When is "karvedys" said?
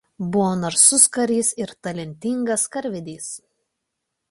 2.77-3.31